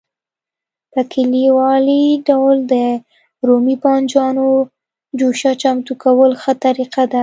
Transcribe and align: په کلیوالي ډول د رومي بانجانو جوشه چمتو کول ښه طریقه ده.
په 0.93 1.01
کلیوالي 1.13 2.03
ډول 2.27 2.57
د 2.73 2.75
رومي 3.47 3.75
بانجانو 3.83 4.47
جوشه 5.19 5.51
چمتو 5.61 5.93
کول 6.03 6.31
ښه 6.41 6.53
طریقه 6.65 7.03
ده. 7.11 7.19